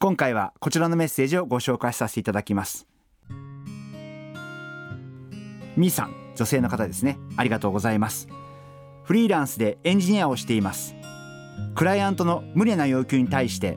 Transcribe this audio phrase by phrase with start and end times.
[0.00, 2.86] 今回はこちらのメッセージをご紹介させていただきます。
[5.76, 7.18] みーさん女性の方ですね。
[7.36, 8.28] ありがとうございます。
[9.02, 10.94] フリーランスでエンジニアをしています。
[11.74, 13.76] クライアントの無理な要求に対して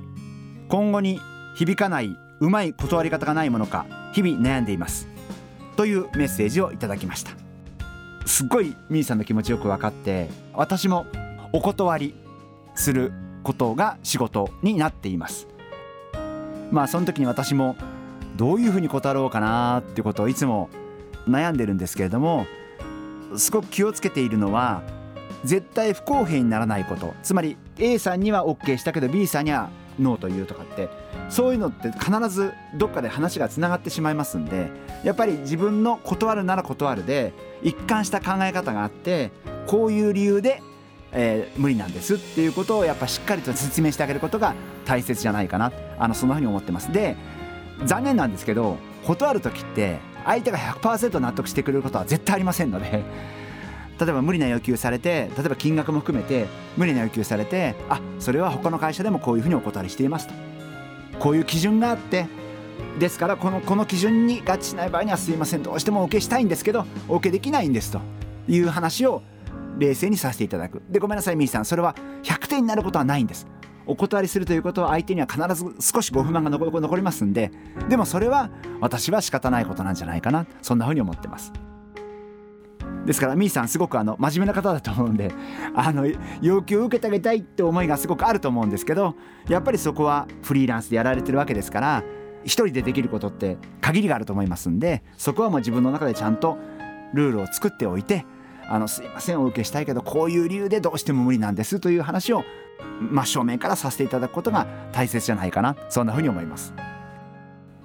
[0.70, 1.20] 今後に
[1.56, 5.08] 響かないうまい断り方がないものか日々悩んでいます。
[5.76, 7.32] というメッセージをいただきました。
[8.28, 11.08] すっごいみーさんの気持ちよく分かって私も
[11.52, 12.14] お断り
[12.76, 15.48] することが仕事になっています。
[16.72, 17.76] まあその時に私も
[18.36, 20.70] どういうふうに断ろうかなっていうことをいつも
[21.28, 22.48] 悩んでるんですけれども
[23.36, 24.84] すごく気をつけているのは
[25.44, 27.14] 絶対不公平にならないこと。
[27.24, 30.90] つまり A さんには OK したけど B さんにはノーというとかって
[31.30, 34.70] そういうのって必ずどっかで話がつながってしまいますんで
[35.04, 39.32] やっぱり自分の断るなら断るで一貫した考え方があって
[39.68, 40.62] こういう理由で、
[41.12, 44.56] えー、無理なんですっていうことをやっぱしっかりと説明してあげることが
[44.86, 45.72] 大切じゃないかな。
[46.00, 46.92] あのそんなふうに思ってます。
[46.92, 47.16] で
[47.86, 53.04] 残念なんですけど断る時って相手が100%納得してくれることは絶対ありませんので
[54.00, 56.46] 例えば無理な要求されて例えば金額も含めて
[56.78, 60.34] 無理な要求されてあそれは他の会社でもこういうふうにお断りしていますと。
[61.20, 62.28] こういう基準があって
[63.00, 65.64] ですからこのこの基準に合致しない場合にはすいません。
[65.64, 68.00] どうしても OK したいんですけど OK できないんですと。
[68.48, 69.22] いう話を
[69.78, 70.82] 冷静にさせていただく。
[70.90, 71.66] でごめんなさいミーさん。
[71.66, 73.48] それは100点になることはないんです。
[73.86, 77.52] お断りするということは相手には必ず少しご不満が残りますんで
[77.90, 78.50] でもそれは
[78.80, 81.52] 私は仕方ないことなんじゃないかなそんなふうに思ってます。
[83.06, 85.32] ですからみーさんすごくあの真面目な方だと思うんで
[85.76, 86.06] あの
[86.42, 89.16] 要求を受けてあげたいって思いがすごくあると思うんですけど
[89.48, 92.04] やっぱりそこはフリーランスでやられてるわけですから
[92.44, 96.58] 一人でできることって限りがあると思いますんでそこはもう自分の中でちゃんと
[97.14, 98.26] ルールを作っておいて
[98.74, 102.46] あのすいませんお受けしたいけどこういう理由でどうしても無理なんですという話を
[103.02, 106.74] 真正面からさせていただくことが大切じゃないかなそんなふうに思います。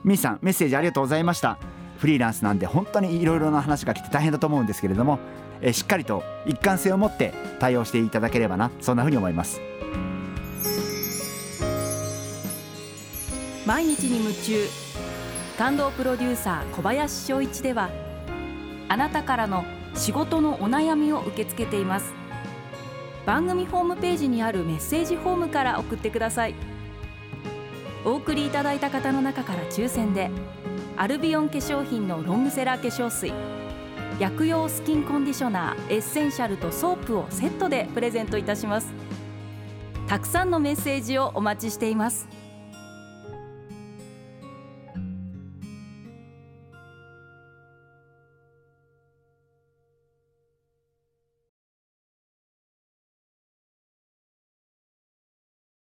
[0.05, 1.59] みーさんメッセージありがとうございました
[1.99, 5.19] フリーランスなんで本当にいろいろな話が来て大変だと思うんですけれども、
[5.61, 9.61] えしっかりと一貫性を持って対応していただければなそんなふうに思います。
[13.67, 14.87] 毎日に夢中。
[15.59, 17.89] 感動プロデューサー小林翔一では
[18.89, 19.65] あなたからの
[19.97, 22.13] 仕事のお悩みを受け付けています。
[23.25, 26.55] 番組ホームページにあるメッセージフォームから送ってください。
[28.05, 30.31] お送りいただいた方の中から抽選で
[30.97, 33.33] アルビオン化粧品のロングセラー化粧水
[34.21, 38.93] 薬用スキンコンディショナーエッセンシャルとソープをセットでプレゼントいたします。
[40.07, 42.29] たくさんのメッセージをお待ちしています。